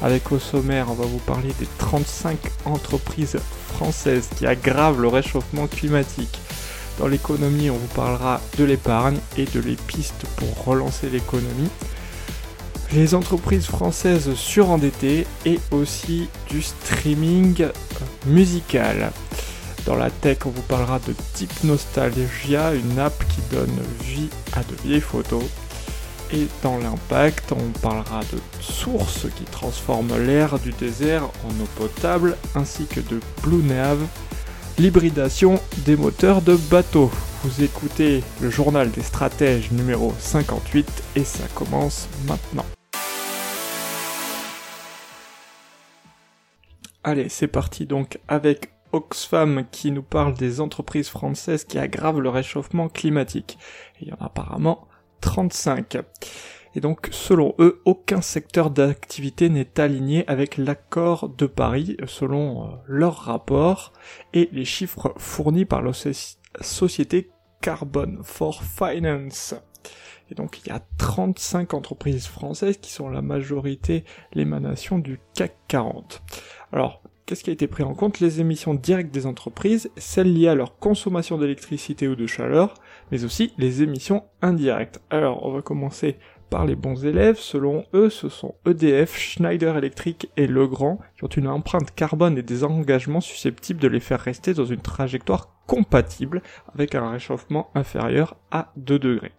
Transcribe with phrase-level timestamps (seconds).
[0.00, 3.38] Avec au sommaire, on va vous parler des 35 entreprises
[3.74, 6.38] françaises qui aggravent le réchauffement climatique.
[6.98, 11.70] Dans l'économie, on vous parlera de l'épargne et de les pistes pour relancer l'économie.
[12.92, 17.66] Les entreprises françaises surendettées et aussi du streaming
[18.26, 19.12] musical.
[19.84, 24.60] Dans la tech, on vous parlera de Deep Nostalgia, une app qui donne vie à
[24.60, 25.44] de vieilles photos.
[26.30, 32.36] Et dans l'impact, on parlera de sources qui transforment l'air du désert en eau potable,
[32.54, 33.98] ainsi que de Blue Nav,
[34.78, 37.10] l'hybridation des moteurs de bateaux.
[37.44, 42.66] Vous écoutez le journal des stratèges numéro 58 et ça commence maintenant.
[47.04, 52.28] Allez, c'est parti donc avec Oxfam qui nous parle des entreprises françaises qui aggravent le
[52.28, 53.56] réchauffement climatique.
[54.02, 54.87] il y en a apparemment
[55.20, 55.98] 35.
[56.74, 62.76] Et donc, selon eux, aucun secteur d'activité n'est aligné avec l'accord de Paris, selon euh,
[62.86, 63.92] leur rapport,
[64.32, 65.92] et les chiffres fournis par la
[66.60, 67.30] société
[67.60, 69.54] Carbon for Finance.
[70.30, 75.56] Et donc, il y a 35 entreprises françaises qui sont la majorité l'émanation du CAC
[75.68, 76.22] 40.
[76.72, 78.20] Alors, Qu'est-ce qui a été pris en compte?
[78.20, 82.72] Les émissions directes des entreprises, celles liées à leur consommation d'électricité ou de chaleur,
[83.12, 85.02] mais aussi les émissions indirectes.
[85.10, 86.16] Alors, on va commencer
[86.48, 87.36] par les bons élèves.
[87.36, 92.42] Selon eux, ce sont EDF, Schneider Electric et Legrand qui ont une empreinte carbone et
[92.42, 96.40] des engagements susceptibles de les faire rester dans une trajectoire compatible
[96.74, 99.32] avec un réchauffement inférieur à 2 degrés.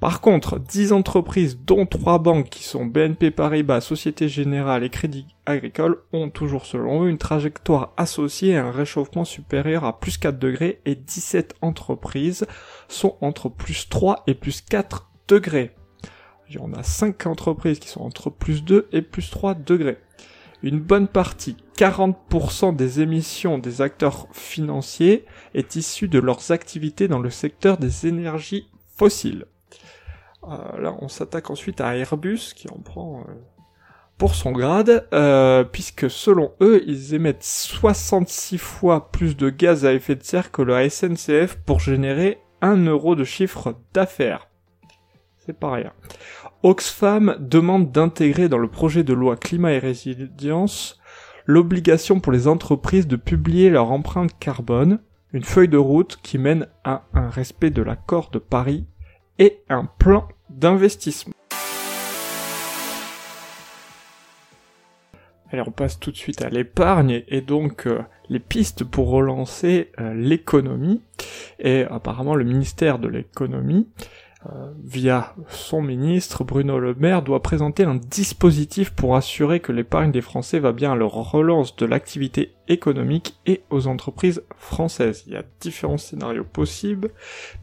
[0.00, 5.26] Par contre, 10 entreprises, dont 3 banques qui sont BNP Paribas, Société Générale et Crédit
[5.44, 10.38] Agricole, ont toujours selon eux une trajectoire associée à un réchauffement supérieur à plus 4
[10.38, 12.46] degrés et 17 entreprises
[12.86, 15.74] sont entre plus 3 et plus 4 degrés.
[16.48, 19.98] Y en a 5 entreprises qui sont entre plus 2 et plus 3 degrés.
[20.62, 27.20] Une bonne partie, 40% des émissions des acteurs financiers est issue de leurs activités dans
[27.20, 29.46] le secteur des énergies fossiles.
[30.44, 33.32] Euh, là, on s'attaque ensuite à Airbus, qui en prend euh,
[34.16, 39.92] pour son grade, euh, puisque selon eux, ils émettent 66 fois plus de gaz à
[39.92, 44.48] effet de serre que la SNCF pour générer 1 euro de chiffre d'affaires.
[45.46, 45.92] C'est pas rien.
[46.62, 50.98] Oxfam demande d'intégrer dans le projet de loi climat et résilience
[51.46, 55.00] l'obligation pour les entreprises de publier leur empreinte carbone,
[55.32, 58.86] une feuille de route qui mène à un respect de l'accord de Paris
[59.38, 61.34] et un plan d'investissement.
[65.50, 69.92] Allez, on passe tout de suite à l'épargne et donc euh, les pistes pour relancer
[69.98, 71.02] euh, l'économie.
[71.58, 73.88] Et apparemment le ministère de l'économie
[74.84, 80.20] via son ministre Bruno Le Maire, doit présenter un dispositif pour assurer que l'épargne des
[80.20, 85.24] Français va bien à leur relance de l'activité économique et aux entreprises françaises.
[85.26, 87.10] Il y a différents scénarios possibles,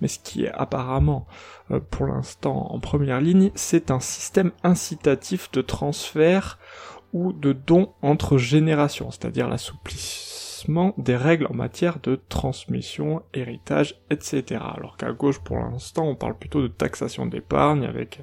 [0.02, 1.28] mais ce qui est apparemment
[1.72, 6.59] euh, pour l'instant en première ligne, c'est un système incitatif de transfert
[7.14, 10.34] ou de dons entre générations, c'est-à-dire l'assouplissement
[10.98, 14.62] des règles en matière de transmission, héritage, etc.
[14.76, 18.22] Alors qu'à gauche, pour l'instant, on parle plutôt de taxation d'épargne avec,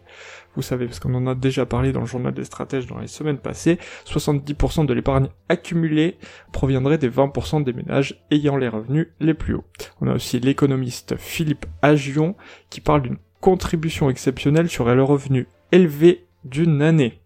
[0.57, 3.07] vous savez, parce qu'on en a déjà parlé dans le journal des stratèges dans les
[3.07, 6.17] semaines passées, 70% de l'épargne accumulée
[6.53, 9.65] proviendrait des 20% des ménages ayant les revenus les plus hauts.
[10.01, 12.37] On a aussi l'économiste Philippe Agion
[12.71, 17.21] qui parle d'une contribution exceptionnelle sur le revenu élevé d'une année.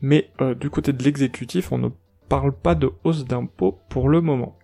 [0.00, 1.88] Mais euh, du côté de l'exécutif, on ne
[2.30, 4.56] parle pas de hausse d'impôts pour le moment.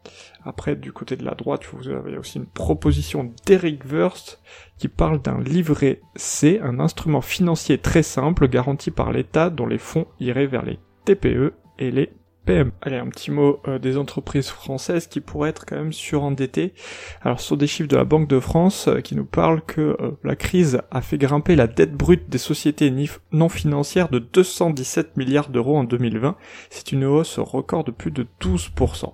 [0.44, 4.40] Après, du côté de la droite, vous avez aussi une proposition d'Eric Wurst
[4.78, 9.78] qui parle d'un livret C, un instrument financier très simple garanti par l'État dont les
[9.78, 12.12] fonds iraient vers les TPE et les
[12.48, 16.74] Allez, un petit mot euh, des entreprises françaises qui pourraient être quand même surendettées.
[17.22, 19.96] Alors, ce sont des chiffres de la Banque de France euh, qui nous parlent que
[20.00, 22.92] euh, la crise a fait grimper la dette brute des sociétés
[23.32, 26.36] non financières de 217 milliards d'euros en 2020.
[26.70, 29.12] C'est une hausse record de plus de 12%.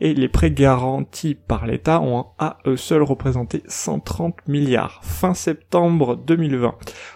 [0.00, 5.00] Et les prêts garantis par l'État ont à eux seuls représenté 130 milliards.
[5.02, 6.74] Fin septembre 2020,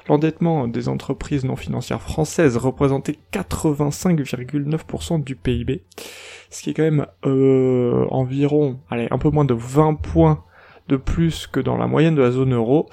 [0.09, 5.35] l'endettement des entreprises non financières françaises représentait 85,9% du
[6.51, 10.45] Ce qui est quand même euh, environ, allez, un peu moins de 20 points
[10.89, 12.89] de plus que dans la moyenne de la zone euro,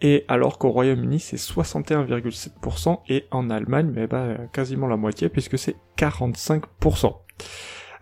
[0.00, 5.58] et alors qu'au Royaume-Uni c'est 61,7% et en Allemagne mais bah, quasiment la moitié puisque
[5.58, 7.14] c'est 45%.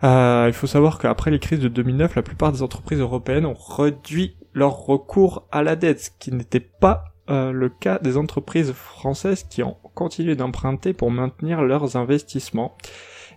[0.03, 3.53] Euh, il faut savoir qu'après les crises de 2009, la plupart des entreprises européennes ont
[3.53, 8.73] réduit leur recours à la dette, ce qui n'était pas euh, le cas des entreprises
[8.73, 12.75] françaises qui ont continué d'emprunter pour maintenir leurs investissements.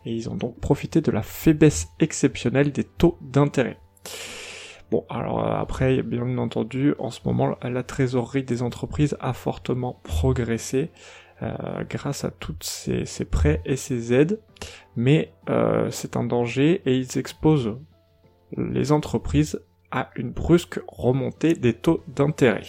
[0.05, 3.79] Et ils ont donc profité de la faiblesse exceptionnelle des taux d'intérêt.
[4.91, 10.01] Bon, alors euh, après, bien entendu, en ce moment, la trésorerie des entreprises a fortement
[10.03, 10.91] progressé
[11.43, 14.41] euh, grâce à toutes ces, prêts et ces aides,
[14.95, 15.33] mais
[15.91, 17.77] c'est un danger et ils exposent
[18.57, 19.61] les entreprises
[19.91, 22.65] à une brusque remontée des taux d'intérêt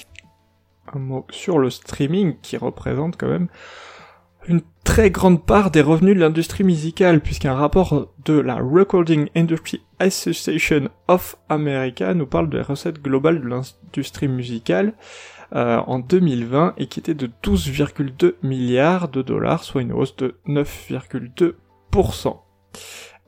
[0.94, 3.48] un mot sur le streaming qui représente quand même
[4.48, 9.82] une très grande part des revenus de l'industrie musicale, puisqu'un rapport de la Recording Industry
[10.00, 14.94] Association of America nous parle de la recette globale de l'industrie musicale
[15.54, 20.36] euh, en 2020 et qui était de 12,2 milliards de dollars, soit une hausse de
[20.48, 22.38] 9,2%.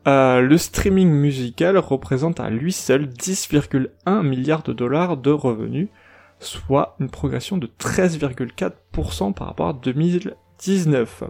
[0.08, 5.90] Euh, le streaming musical représente à lui seul 10,1 milliards de dollars de revenus,
[6.40, 9.74] soit une progression de 13,4% par rapport à
[10.66, 11.24] 2019.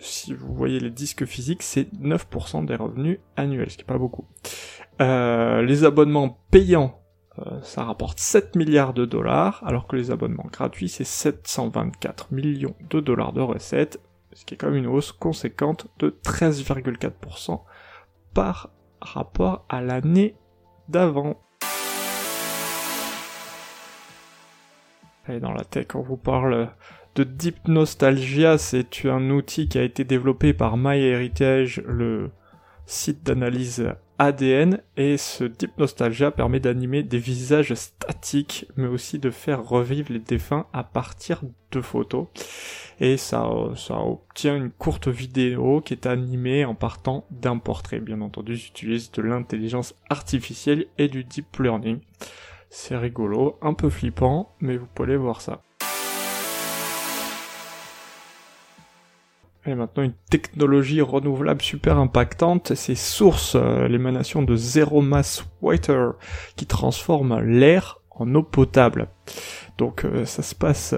[0.00, 3.98] Si vous voyez les disques physiques, c'est 9% des revenus annuels, ce qui est pas
[3.98, 4.26] beaucoup.
[5.00, 7.00] Euh, les abonnements payants,
[7.38, 12.74] euh, ça rapporte 7 milliards de dollars, alors que les abonnements gratuits, c'est 724 millions
[12.90, 14.00] de dollars de recettes,
[14.32, 17.62] ce qui est quand même une hausse conséquente de 13,4%
[18.34, 18.70] par
[19.00, 20.36] rapport à l'année
[20.88, 21.40] d'avant.
[25.28, 26.70] Et dans la tech, on vous parle
[27.14, 32.30] de Deep Nostalgia, c'est un outil qui a été développé par MyHeritage, le
[32.86, 39.30] site d'analyse ADN, et ce Deep Nostalgia permet d'animer des visages statiques, mais aussi de
[39.30, 42.26] faire revivre les défunts à partir de photos.
[43.00, 48.00] Et ça, ça obtient une courte vidéo qui est animée en partant d'un portrait.
[48.00, 52.00] Bien entendu, j'utilise de l'intelligence artificielle et du deep learning.
[52.70, 55.62] C'est rigolo, un peu flippant, mais vous pouvez voir ça.
[59.66, 66.12] Et maintenant une technologie renouvelable super impactante, c'est Source, euh, l'émanation de Zero Mass Water,
[66.56, 69.08] qui transforme l'air en eau potable.
[69.78, 70.94] Donc euh, ça se passe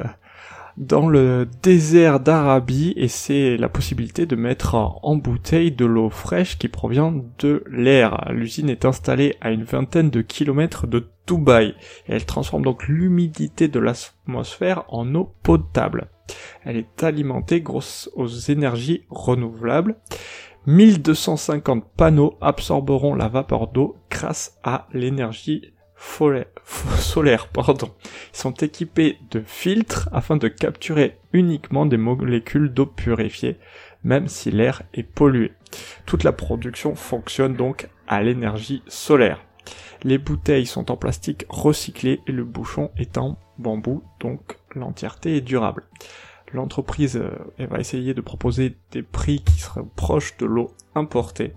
[0.77, 6.59] dans le désert d'Arabie et c'est la possibilité de mettre en bouteille de l'eau fraîche
[6.59, 8.27] qui provient de l'air.
[8.31, 11.75] L'usine est installée à une vingtaine de kilomètres de Dubaï
[12.09, 16.09] et elle transforme donc l'humidité de l'atmosphère en eau potable.
[16.65, 19.97] Elle est alimentée grâce aux énergies renouvelables.
[20.67, 25.73] 1250 panneaux absorberont la vapeur d'eau grâce à l'énergie
[26.99, 27.91] solaires, pardon.
[28.33, 33.59] Ils sont équipés de filtres afin de capturer uniquement des molécules d'eau purifiée,
[34.05, 35.53] même si l'air est pollué.
[36.05, 39.43] Toute la production fonctionne donc à l'énergie solaire.
[40.03, 45.41] Les bouteilles sont en plastique recyclé et le bouchon est en bambou, donc l'entièreté est
[45.41, 45.85] durable.
[46.53, 51.53] L'entreprise euh, va essayer de proposer des prix qui seraient proches de l'eau importée.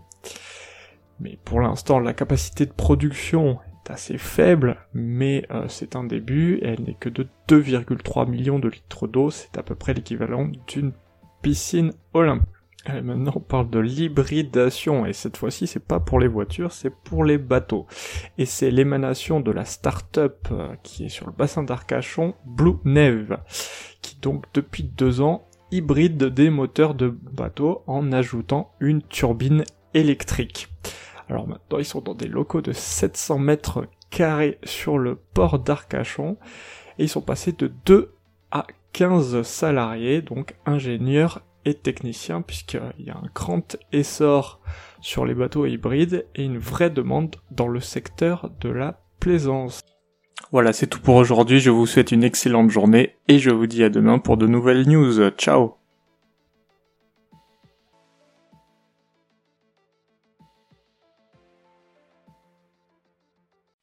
[1.20, 6.82] Mais pour l'instant, la capacité de production assez faible, mais euh, c'est un début, elle
[6.84, 10.94] n'est que de 2,3 millions de litres d'eau, c'est à peu près l'équivalent d'une
[11.42, 12.48] piscine olympique.
[12.88, 16.94] Et maintenant on parle de l'hybridation, et cette fois-ci c'est pas pour les voitures, c'est
[16.94, 17.88] pour les bateaux.
[18.38, 23.38] Et c'est l'émanation de la start-up euh, qui est sur le bassin d'Arcachon, Blue Neve,
[24.02, 30.70] qui donc depuis deux ans hybride des moteurs de bateaux en ajoutant une turbine électrique.
[31.30, 36.38] Alors maintenant, ils sont dans des locaux de 700 mètres carrés sur le port d'Arcachon,
[36.98, 38.16] et ils sont passés de 2
[38.52, 44.60] à 15 salariés, donc ingénieurs et techniciens, puisqu'il y a un grand essor
[45.02, 49.82] sur les bateaux hybrides et une vraie demande dans le secteur de la plaisance.
[50.52, 53.84] Voilà, c'est tout pour aujourd'hui, je vous souhaite une excellente journée et je vous dis
[53.84, 55.30] à demain pour de nouvelles news.
[55.32, 55.76] Ciao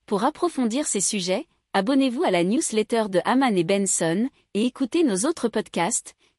[0.06, 5.28] Pour approfondir ces sujets, abonnez-vous à la newsletter de Haman et Benson et écoutez nos
[5.28, 6.14] autres podcasts